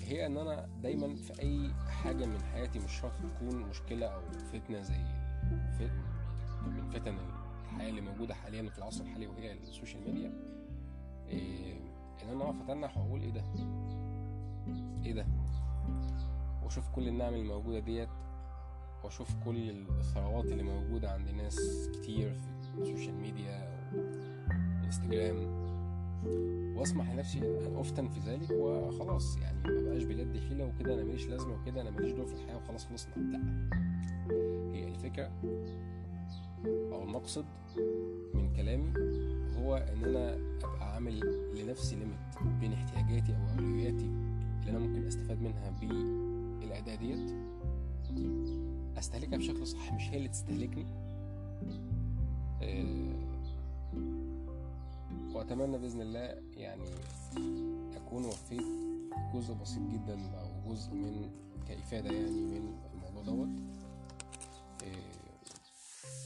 هي 0.01 0.27
إن 0.27 0.37
أنا 0.37 0.69
دايما 0.83 1.15
في 1.17 1.43
أي 1.43 1.75
حاجة 1.75 2.27
من 2.27 2.43
حياتي 2.43 2.79
مش 2.79 2.93
شرط 3.01 3.13
تكون 3.23 3.57
مشكلة 3.57 4.07
أو 4.07 4.21
فتنة 4.53 4.81
زي 4.83 5.05
من 6.67 6.91
فتن 6.91 7.19
الحياة 7.65 7.89
اللي 7.89 8.01
موجودة 8.01 8.35
حاليا 8.35 8.71
في 8.71 8.79
العصر 8.79 9.05
الحالي 9.05 9.27
وهي 9.27 9.53
السوشيال 9.53 10.05
ميديا. 10.05 10.33
إيه 11.29 11.96
إن 12.27 12.31
أنا 12.35 12.45
أقف 12.45 12.61
أتنح 12.71 12.99
وأقول 12.99 13.21
إيه 13.21 13.31
ده؟ 13.31 13.43
إيه 15.05 15.13
ده؟ 15.13 15.27
وأشوف 16.65 16.89
كل 16.89 17.09
النعم 17.09 17.35
الموجوده 17.35 17.79
ديت 17.79 18.09
وأشوف 19.05 19.35
كل 19.45 19.71
الثروات 19.71 20.45
اللي 20.45 20.63
موجودة 20.63 21.11
عند 21.11 21.29
ناس 21.31 21.89
كتير 21.95 22.35
في 22.35 22.81
السوشيال 22.83 23.15
ميديا 23.15 23.77
انستجرام 24.85 25.67
وأسمح 26.77 27.11
لنفسي 27.13 27.39
إن 27.39 27.77
أفتن 27.77 28.09
في 28.09 28.21
ذلك 28.21 28.51
وخلاص 28.51 29.37
يعني 29.37 29.59
ما 29.69 29.81
بقاش 29.91 30.03
بجد 30.03 30.37
حيلة 30.49 30.65
وكده 30.65 30.95
أنا 30.95 31.05
ماليش 31.05 31.27
لازمة 31.27 31.55
وكده 31.63 31.81
أنا 31.81 31.91
ماليش 31.91 32.13
دور 32.13 32.27
في 32.27 32.35
الحياة 32.35 32.57
وخلاص 32.57 32.87
خلصنا. 32.87 33.15
لا. 33.15 33.41
هي 34.75 34.85
الفكرة 34.89 35.31
أو 36.67 37.03
المقصد 37.03 37.45
من 38.35 38.53
كلامي 38.57 38.93
هو 39.63 39.77
إن 39.77 40.05
أنا 40.05 40.35
أبقى 40.65 40.95
عامل 40.95 41.21
لنفسي 41.55 41.97
ليميت 41.97 42.19
بين 42.61 42.73
احتياجاتي 42.73 43.33
أو 43.37 43.59
أولوياتي 43.59 44.05
اللي 44.61 44.71
أنا 44.71 44.79
ممكن 44.79 45.07
أستفاد 45.07 45.43
منها 45.43 45.71
بالاداه 46.61 46.95
ديت 46.95 47.31
أستهلكها 48.99 49.37
بشكل 49.37 49.67
صح 49.67 49.93
مش 49.93 50.03
هي 50.11 50.17
اللي 50.17 50.29
تستهلكني. 50.29 50.87
أه 52.63 53.17
وأتمنى 55.35 55.79
بإذن 55.79 56.01
الله 56.01 56.35
يعني 56.57 56.85
أكون 57.97 58.25
وفيت 58.25 58.63
جزء 59.35 59.55
بسيط 59.55 59.83
جدا 59.83 60.31
أو 60.41 60.73
جزء 60.73 60.95
من 60.95 61.31
كإفادة 61.69 62.11
يعني 62.11 62.31
من 62.31 62.75
الموضوع 62.95 63.23
دوت. 63.35 63.49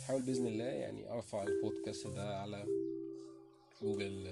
حاول 0.08 0.22
بإذن 0.22 0.46
الله 0.46 0.64
يعني 0.64 1.12
أرفع 1.12 1.42
البودكاست 1.42 2.06
ده 2.06 2.40
على 2.40 2.64
جوجل 3.82 4.28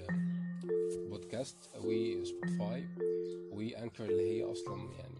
بودكاست 1.09 1.57
أو 1.75 1.81
سبوتيفاي 2.23 2.83
Anchor 3.51 4.05
اللي 4.05 4.23
هي 4.23 4.43
أصلا 4.43 4.77
يعني 4.99 5.15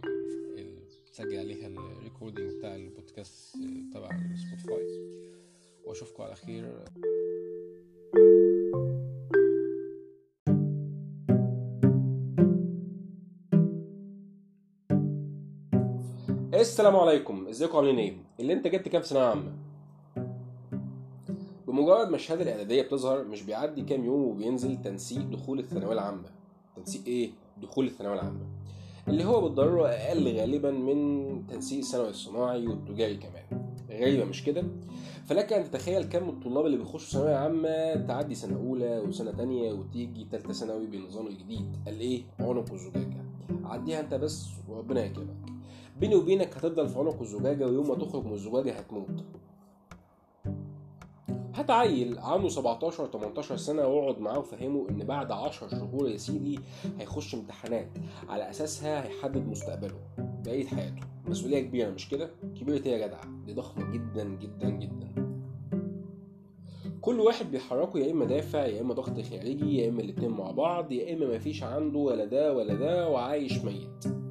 بتسجل 1.05 1.39
عليها 1.39 1.67
ال 1.67 1.76
recording 1.76 2.53
بتاع 2.53 2.75
البودكاست 2.75 3.55
تبع 3.93 4.09
سبوتيفاي. 4.35 4.87
وأشوفكم 5.85 6.23
على 6.23 6.35
خير. 6.35 6.83
السلام 16.53 16.95
عليكم. 16.95 17.47
إزيكم 17.47 17.77
عاملين 17.77 17.99
إيه؟ 17.99 18.17
اللي 18.39 18.53
أنت 18.53 18.67
جبت 18.67 18.89
كام 18.89 19.01
في 19.01 19.07
ثانوية 19.07 19.25
عامة؟ 19.27 19.68
بمجرد 21.79 22.09
ما 22.09 22.15
الشهاده 22.15 22.41
الإعدادية 22.41 22.81
بتظهر 22.81 23.23
مش 23.23 23.43
بيعدي 23.43 23.81
كام 23.81 24.05
يوم 24.05 24.23
وبينزل 24.23 24.81
تنسيق 24.81 25.21
دخول 25.21 25.59
الثانوية 25.59 25.93
العامة. 25.93 26.29
تنسيق 26.75 27.01
إيه؟ 27.07 27.31
دخول 27.61 27.85
الثانوية 27.85 28.13
العامة. 28.13 28.39
اللي 29.07 29.25
هو 29.25 29.41
بالضرورة 29.41 29.87
أقل 29.87 30.37
غالبا 30.37 30.71
من 30.71 31.47
تنسيق 31.47 31.79
الثانوي 31.79 32.09
الصناعي 32.09 32.67
والتجاري 32.67 33.17
كمان. 33.17 33.65
غريبة 33.89 34.25
مش 34.25 34.43
كده؟ 34.43 34.63
فلك 35.25 35.53
أن 35.53 35.63
تتخيل 35.63 36.03
كم 36.03 36.29
الطلاب 36.29 36.65
اللي 36.65 36.77
بيخشوا 36.77 37.19
ثانوية 37.19 37.35
عامة 37.35 37.95
تعدي 38.07 38.35
سنة 38.35 38.57
أولى 38.57 38.99
وسنة 38.99 39.31
تانية 39.31 39.71
وتيجي 39.73 40.27
ثالثه 40.31 40.53
ثانوي 40.53 40.87
بالنظام 40.87 41.27
الجديد 41.27 41.75
قال 41.85 41.99
إيه؟ 41.99 42.23
عنق 42.39 42.73
الزجاجة. 42.73 43.25
عديها 43.63 43.99
أنت 43.99 44.13
بس 44.13 44.47
وربنا 44.69 45.05
يكرمك 45.05 45.49
بيني 45.99 46.15
وبينك 46.15 46.57
هتفضل 46.57 46.89
في 46.89 46.99
عنق 46.99 47.21
الزجاجة 47.21 47.67
ويوم 47.67 47.87
ما 47.87 47.95
تخرج 47.95 48.25
من 48.25 48.33
الزجاجة 48.33 48.71
هتموت. 48.73 49.23
هات 51.59 51.69
عيل 51.71 52.19
عنده 52.19 52.49
17 52.49 53.07
18 53.07 53.57
سنة 53.57 53.87
واقعد 53.87 54.19
معاه 54.19 54.39
وفهمه 54.39 54.89
إن 54.89 55.03
بعد 55.03 55.31
10 55.31 55.67
شهور 55.67 56.09
يا 56.09 56.17
سيدي 56.17 56.59
هيخش 56.99 57.35
امتحانات 57.35 57.89
على 58.29 58.49
أساسها 58.49 59.05
هيحدد 59.07 59.47
مستقبله 59.47 59.99
بقية 60.17 60.65
حياته. 60.65 61.01
مسؤولية 61.27 61.59
كبيرة 61.61 61.89
مش 61.89 62.09
كده؟ 62.09 62.29
كبيرة 62.59 62.85
إيه 62.85 62.91
يا 62.91 63.07
جدع؟ 63.07 63.21
دي 63.45 63.53
ضخمة 63.53 63.91
جدا 63.91 64.23
جدا 64.23 64.69
جدا. 64.69 65.29
كل 67.01 67.19
واحد 67.19 67.51
بيحركه 67.51 67.99
يا 67.99 68.11
إما 68.11 68.25
دافع 68.25 68.65
يا 68.65 68.81
إما 68.81 68.93
ضغط 68.93 69.21
خارجي 69.21 69.77
يا 69.77 69.89
إما 69.89 70.01
الاتنين 70.01 70.31
مع 70.31 70.51
بعض 70.51 70.91
يا 70.91 71.13
إما 71.13 71.35
مفيش 71.35 71.63
عنده 71.63 71.99
ولا 71.99 72.25
ده 72.25 72.53
ولا 72.53 72.73
ده 72.73 73.09
وعايش 73.09 73.63
ميت. 73.63 74.28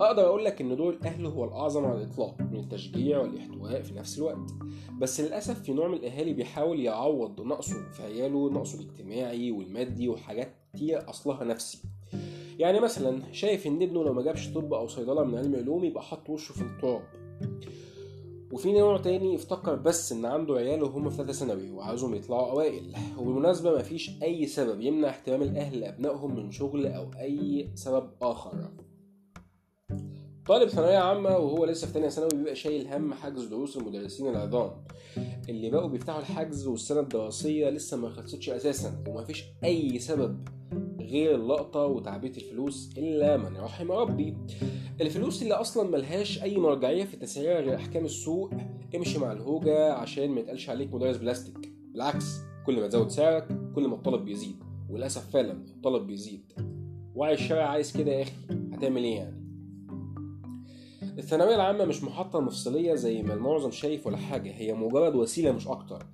أقدر 0.00 0.26
أقول 0.26 0.44
لك 0.44 0.60
إن 0.60 0.76
دور 0.76 0.92
الأهل 0.92 1.26
هو 1.26 1.44
الأعظم 1.44 1.84
على 1.84 2.02
الإطلاق 2.02 2.36
من 2.40 2.56
التشجيع 2.60 3.18
والاحتواء 3.18 3.82
في 3.82 3.94
نفس 3.94 4.18
الوقت. 4.18 4.50
بس 4.98 5.20
للأسف 5.20 5.62
في 5.62 5.72
نوع 5.72 5.88
من 5.88 5.94
الأهالي 5.94 6.32
بيحاول 6.32 6.80
يعوض 6.80 7.40
نقصه 7.40 7.90
في 7.92 8.02
عياله 8.02 8.50
نقصه 8.50 8.80
الاجتماعي 8.80 9.50
والمادي 9.50 10.08
وحاجات 10.08 10.54
كتير 10.74 11.10
أصلها 11.10 11.44
نفسي. 11.44 11.78
يعني 12.58 12.80
مثلا 12.80 13.22
شايف 13.32 13.66
إن 13.66 13.82
ابنه 13.82 14.04
لو 14.04 14.12
ما 14.12 14.22
جابش 14.22 14.48
طب 14.48 14.74
أو 14.74 14.86
صيدلة 14.86 15.24
من 15.24 15.38
علم 15.38 15.56
علوم 15.56 15.84
يبقى 15.84 16.02
حط 16.02 16.30
وشه 16.30 16.52
في 16.52 16.62
التراب. 16.62 17.02
وفي 18.52 18.72
نوع 18.72 18.96
تاني 18.98 19.34
يفتكر 19.34 19.74
بس 19.76 20.12
إن 20.12 20.24
عنده 20.24 20.54
عياله 20.54 20.84
وهم 20.86 21.10
في 21.10 21.16
ثالثة 21.16 21.32
ثانوي 21.32 21.70
وعايزهم 21.70 22.14
يطلعوا 22.14 22.50
أوائل. 22.50 22.94
وبالمناسبة 23.18 23.78
مفيش 23.78 24.10
أي 24.22 24.46
سبب 24.46 24.80
يمنع 24.80 25.08
اهتمام 25.08 25.42
الأهل 25.42 25.80
لأبنائهم 25.80 26.36
من 26.36 26.50
شغل 26.50 26.86
أو 26.86 27.10
أي 27.20 27.68
سبب 27.74 28.10
آخر. 28.22 28.70
طالب 30.48 30.68
ثانوية 30.68 30.96
عامة 30.96 31.30
وهو 31.36 31.64
لسه 31.64 31.86
في 31.86 31.92
تانية 31.92 32.08
ثانوي 32.08 32.30
بيبقى 32.34 32.54
شايل 32.54 32.88
هم 32.88 33.14
حجز 33.14 33.44
دروس 33.44 33.76
المدرسين 33.76 34.28
العظام. 34.28 34.70
اللي 35.48 35.70
بقوا 35.70 35.88
بيفتحوا 35.88 36.20
الحجز 36.20 36.66
والسنة 36.66 37.00
الدراسية 37.00 37.70
لسه 37.70 37.96
ما 37.96 38.10
خلصتش 38.10 38.50
أساسا 38.50 39.04
ومفيش 39.08 39.44
أي 39.64 39.98
سبب 39.98 40.48
غير 41.00 41.34
اللقطة 41.34 41.84
وتعبئة 41.84 42.36
الفلوس 42.36 42.90
إلا 42.98 43.36
من 43.36 43.56
رحم 43.56 43.92
ربي. 43.92 44.36
الفلوس 45.00 45.42
اللي 45.42 45.54
أصلا 45.54 45.90
ملهاش 45.90 46.42
أي 46.42 46.56
مرجعية 46.56 47.04
في 47.04 47.16
تسعيرها 47.16 47.60
غير 47.60 47.74
أحكام 47.74 48.04
السوق 48.04 48.50
امشي 48.96 49.18
مع 49.18 49.32
الهوجة 49.32 49.92
عشان 49.92 50.30
ما 50.30 50.40
يتقالش 50.40 50.70
عليك 50.70 50.94
مدرس 50.94 51.16
بلاستيك. 51.16 51.72
بالعكس 51.92 52.40
كل 52.66 52.80
ما 52.80 52.88
تزود 52.88 53.10
سعرك 53.10 53.48
كل 53.74 53.86
ما 53.88 53.94
الطلب 53.94 54.24
بيزيد. 54.24 54.56
وللأسف 54.90 55.30
فعلا 55.30 55.52
الطلب 55.52 56.06
بيزيد. 56.06 56.52
وعي 57.14 57.34
الشارع 57.34 57.66
عايز 57.68 57.96
كده 57.96 58.12
يا 58.12 58.22
أخي. 58.22 58.32
هتعمل 58.72 59.04
إيه 59.04 59.16
يعني؟ 59.16 59.37
الثانوية 61.18 61.54
العامة 61.54 61.84
مش 61.84 62.02
محطة 62.04 62.40
مفصلية 62.40 62.94
زي 62.94 63.22
ما 63.22 63.34
المعظم 63.34 63.70
شايف 63.70 64.06
ولا 64.06 64.16
حاجة 64.16 64.50
هي 64.50 64.72
مجرد 64.74 65.14
وسيلة 65.14 65.52
مش 65.52 65.68
أكتر. 65.68 66.06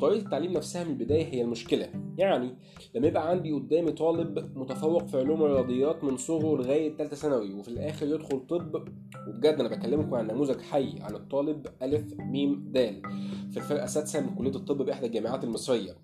طريقة 0.00 0.24
التعليم 0.24 0.52
نفسها 0.52 0.84
من 0.84 0.90
البداية 0.90 1.24
هي 1.26 1.42
المشكلة. 1.42 1.88
يعني 2.18 2.54
لما 2.94 3.06
يبقى 3.06 3.30
عندي 3.30 3.52
قدامي 3.52 3.92
طالب 3.92 4.58
متفوق 4.58 5.06
في 5.06 5.18
علوم 5.18 5.42
الرياضيات 5.42 6.04
من 6.04 6.16
صغره 6.16 6.56
لغاية 6.62 6.96
تالتة 6.96 7.16
ثانوي 7.16 7.54
وفي 7.54 7.68
الآخر 7.68 8.06
يدخل 8.06 8.40
طب 8.46 8.88
وبجد 9.28 9.54
أنا 9.60 9.68
بكلمكم 9.68 10.14
عن 10.14 10.26
نموذج 10.26 10.60
حي 10.60 11.00
عن 11.00 11.14
الطالب 11.14 11.66
ألف 11.82 12.14
ميم 12.20 12.64
د 12.72 12.78
في 13.50 13.56
الفرقة 13.56 13.84
السادسة 13.84 14.20
من 14.20 14.34
كلية 14.34 14.54
الطب 14.54 14.76
بإحدى 14.82 15.06
الجامعات 15.06 15.44
المصرية. 15.44 15.96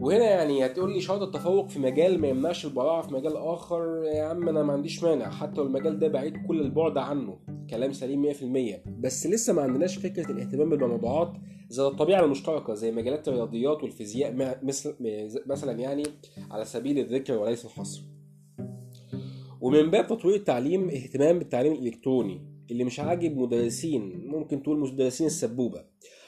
وهنا 0.00 0.24
يعني 0.24 0.66
هتقول 0.66 0.92
لي 0.92 1.00
شهاده 1.00 1.24
التفوق 1.24 1.68
في 1.68 1.78
مجال 1.78 2.20
ما 2.20 2.28
يمنعش 2.28 2.64
البراعه 2.66 3.02
في 3.02 3.14
مجال 3.14 3.36
آخر 3.36 4.02
يا 4.04 4.22
عم 4.22 4.48
أنا 4.48 4.62
ما 4.62 4.72
عنديش 4.72 5.04
مانع 5.04 5.30
حتى 5.30 5.60
لو 5.60 5.66
المجال 5.66 5.98
ده 5.98 6.08
بعيد 6.08 6.46
كل 6.48 6.60
البعد 6.60 6.98
عنه. 6.98 7.38
كلام 7.70 7.92
سليم 7.92 8.32
100% 8.32 8.90
بس 9.00 9.26
لسه 9.26 9.52
ما 9.52 9.62
عندناش 9.62 9.96
فكرة 9.98 10.30
الاهتمام 10.30 10.70
بالموضوعات 10.70 11.32
ذات 11.72 11.92
الطبيعة 11.92 12.24
المشتركة 12.24 12.74
زي 12.74 12.90
مجالات 12.92 13.28
الرياضيات 13.28 13.82
والفيزياء 13.82 14.58
مثل 14.62 14.94
مثلا 15.46 15.72
يعني 15.72 16.02
على 16.50 16.64
سبيل 16.64 16.98
الذكر 16.98 17.38
وليس 17.38 17.64
الحصر. 17.64 18.02
ومن 19.60 19.90
باب 19.90 20.06
تطوير 20.06 20.34
التعليم 20.34 20.88
اهتمام 20.88 21.38
بالتعليم 21.38 21.72
الإلكتروني 21.72 22.40
اللي 22.70 22.84
مش 22.84 23.00
عاجب 23.00 23.36
مدرسين 23.36 24.26
ممكن 24.26 24.62
تقول 24.62 24.78
مدرسين 24.78 25.26
السبوبة. 25.26 25.84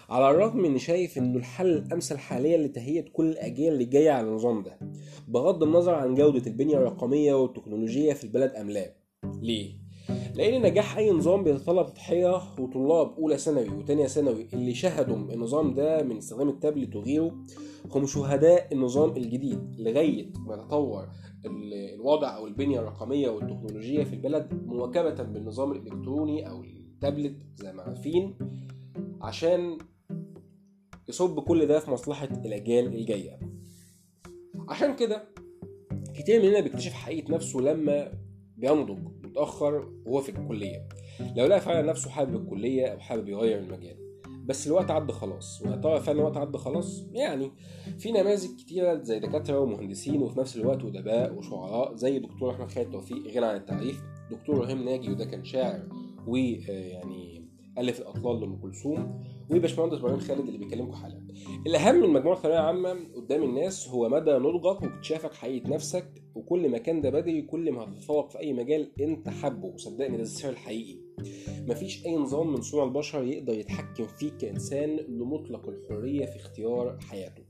على 0.08 0.30
الرغم 0.30 0.56
من 0.56 0.78
شايف 0.78 1.18
إنه 1.18 1.38
الحل 1.38 1.66
الأمثل 1.66 2.18
حاليا 2.18 2.58
لتهيئة 2.58 3.04
كل 3.12 3.28
الأجيال 3.28 3.72
اللي 3.72 3.84
جاية 3.84 4.10
على 4.10 4.28
النظام 4.28 4.62
ده 4.62 4.78
بغض 5.28 5.62
النظر 5.62 5.94
عن 5.94 6.14
جودة 6.14 6.46
البنية 6.46 6.76
الرقمية 6.76 7.34
والتكنولوجية 7.34 8.12
في 8.12 8.24
البلد 8.24 8.50
أم 8.54 8.70
لا. 8.70 8.94
ليه؟ 9.42 9.83
لأن 10.34 10.62
نجاح 10.62 10.96
أي 10.96 11.10
نظام 11.10 11.44
بيتطلب 11.44 11.86
تضحية 11.86 12.42
وطلاب 12.58 13.14
أولى 13.18 13.38
ثانوي 13.38 13.68
وتانية 13.68 14.06
ثانوي 14.06 14.48
اللي 14.52 14.74
شهدوا 14.74 15.16
النظام 15.16 15.74
ده 15.74 16.02
من 16.02 16.16
استخدام 16.16 16.48
التابلت 16.48 16.96
وغيره 16.96 17.44
هم 17.90 18.06
شهداء 18.06 18.74
النظام 18.74 19.10
الجديد 19.16 19.80
لغاية 19.80 20.32
ما 20.46 20.56
تطور 20.56 21.08
الوضع 21.46 22.36
أو 22.36 22.46
البنية 22.46 22.78
الرقمية 22.80 23.28
والتكنولوجية 23.30 24.04
في 24.04 24.12
البلد 24.14 24.54
مواكبة 24.66 25.22
بالنظام 25.22 25.72
الإلكتروني 25.72 26.50
أو 26.50 26.62
التابلت 26.62 27.36
زي 27.56 27.72
ما 27.72 27.82
عارفين 27.82 28.38
عشان 29.20 29.78
يصب 31.08 31.40
كل 31.40 31.66
ده 31.66 31.80
في 31.80 31.90
مصلحة 31.90 32.28
الأجيال 32.44 32.86
الجاية. 32.86 33.40
عشان 34.68 34.96
كده 34.96 35.28
كتير 36.14 36.42
مننا 36.42 36.60
بيكتشف 36.60 36.92
حقيقة 36.92 37.34
نفسه 37.34 37.60
لما 37.60 38.12
بينضج 38.56 38.98
متأخر 39.34 39.88
وهو 40.06 40.20
في 40.20 40.28
الكلية. 40.28 40.88
لو 41.36 41.46
لقى 41.46 41.60
فعلا 41.60 41.82
نفسه 41.82 42.10
حابب 42.10 42.34
الكلية 42.36 42.86
أو 42.86 42.98
حابب 42.98 43.28
يغير 43.28 43.58
المجال. 43.58 43.96
بس 44.46 44.66
الوقت 44.66 44.90
عدى 44.90 45.12
خلاص. 45.12 45.62
ويا 45.62 45.76
ترى 45.76 46.00
فعلا 46.00 46.18
الوقت 46.18 46.36
عدى 46.36 46.58
خلاص. 46.58 47.06
يعني 47.12 47.50
في 47.98 48.12
نماذج 48.12 48.56
كتيرة 48.58 49.02
زي 49.02 49.18
دكاترة 49.20 49.58
ومهندسين 49.58 50.22
وفي 50.22 50.40
نفس 50.40 50.56
الوقت 50.56 50.84
أدباء 50.84 51.34
وشعراء 51.34 51.96
زي 51.96 52.18
دكتور 52.18 52.50
أحمد 52.50 52.70
خالد 52.70 52.90
توفيق 52.90 53.26
غنى 53.36 53.46
عن 53.46 53.56
التعريف. 53.56 54.02
دكتور 54.30 54.58
رهيم 54.58 54.84
ناجي 54.84 55.10
وده 55.10 55.24
كان 55.24 55.44
شاعر 55.44 55.88
ويعني 56.26 57.44
ألف 57.78 58.00
الأطلال 58.00 58.40
لأم 58.40 58.56
كلثوم. 58.56 59.24
وباشمهندس 59.50 59.98
إبراهيم 59.98 60.20
خالد 60.20 60.46
اللي 60.46 60.58
بيكلمكم 60.58 60.92
حالا. 60.92 61.26
الأهم 61.66 61.94
من 62.00 62.10
مجموعة 62.10 62.36
ثانوية 62.40 62.58
عامة 62.58 62.96
قدام 63.16 63.42
الناس 63.42 63.88
هو 63.88 64.08
مدى 64.08 64.30
نضجك 64.30 64.82
واكتشافك 64.82 65.34
حقيقة 65.34 65.68
نفسك 65.70 66.23
وكل 66.34 66.68
ما 66.68 66.78
كان 66.78 67.00
ده 67.00 67.10
بدري 67.10 67.42
كل 67.42 67.72
ما 67.72 67.84
هتتفوق 67.84 68.30
في 68.30 68.38
أي 68.38 68.52
مجال 68.52 69.00
أنت 69.00 69.28
حابه. 69.28 69.66
وصدقني 69.68 70.16
ده 70.16 70.22
السر 70.22 70.48
الحقيقي. 70.50 70.98
مفيش 71.68 72.06
أي 72.06 72.16
نظام 72.16 72.52
من 72.52 72.62
صنع 72.62 72.84
البشر 72.84 73.24
يقدر 73.24 73.52
يتحكم 73.54 74.06
فيك 74.06 74.36
كإنسان 74.36 74.96
لمطلق 74.96 75.68
الحرية 75.68 76.26
في 76.26 76.36
اختيار 76.36 76.98
حياته. 77.00 77.42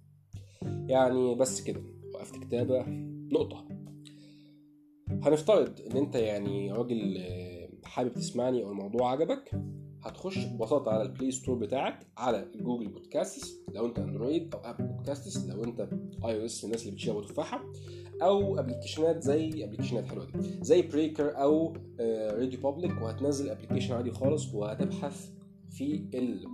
يعني 0.63 1.35
بس 1.35 1.61
كده 1.61 1.83
وقفت 2.15 2.37
كتابة. 2.45 2.85
نقطة. 3.33 3.69
هنفترض 5.09 5.81
إن 5.81 5.97
أنت 5.97 6.15
يعني 6.15 6.73
راجل 6.73 7.19
حابب 7.85 8.13
تسمعني 8.13 8.63
أو 8.63 8.71
الموضوع 8.71 9.11
عجبك 9.11 9.51
هتخش 10.03 10.39
ببساطة 10.39 10.91
على 10.93 11.03
ال 11.03 11.08
Play 11.08 11.31
Store 11.31 11.55
بتاعك 11.59 12.07
على 12.17 12.51
Google 12.55 12.89
Podcasts 12.89 13.61
لو 13.75 13.87
أنت 13.87 13.99
Android 13.99 14.55
أو 14.55 14.61
Apple 14.61 14.85
Podcasts 14.85 15.47
لو 15.47 15.65
أنت 15.65 15.81
iOS 16.25 16.65
الناس 16.65 16.83
اللي 16.83 16.93
بتشيل 16.93 17.15
تفاحة. 17.15 17.65
أو 18.25 18.59
application 18.59 19.17
ات 19.17 19.23
زي 19.23 19.65
application 19.65 20.01
ات 20.01 20.05
حلوة 20.07 20.25
دي. 20.25 20.49
زي 20.63 20.83
Breaker 20.83 21.37
أو 21.43 21.77
RadioPublic 22.31 23.03
وهتنزل 23.03 23.49
application 23.51 23.95
عادي 23.95 24.11
خالص 24.11 24.55
وهتبحث 24.55 25.31
في 25.71 26.09
ال 26.15 26.45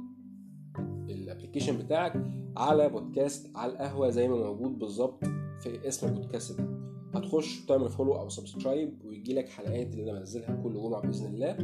ال 1.10 1.16
application 1.16 1.78
بتاعك 1.78 2.12
على 2.56 2.88
بودكاست 2.88 3.56
على 3.56 3.72
القهوة 3.72 4.10
زي 4.10 4.28
ما 4.28 4.36
موجود 4.36 4.78
بالظبط 4.78 5.24
في 5.60 5.88
اسم 5.88 6.08
البودكاست 6.08 6.60
ده. 6.60 6.80
هتخش 7.14 7.64
تعمل 7.66 7.88
follow 7.88 8.14
أو 8.14 8.28
subscribe 8.28 9.04
ويجي 9.04 9.34
لك 9.34 9.48
حلقات 9.48 9.94
اللي 9.94 10.10
أنا 10.10 10.18
بنزلها 10.18 10.62
كل 10.62 10.72
جمعة 10.72 11.02
بإذن 11.02 11.34
الله 11.34 11.56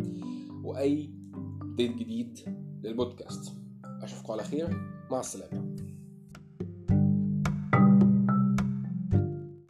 وأي 0.65 1.11
update 1.63 1.97
جديد 1.97 2.39
للبودكاست. 2.85 3.53
أشوفكم 4.03 4.33
على 4.33 4.43
خير. 4.45 4.69
مع 5.11 5.21
السلامة. 5.21 5.77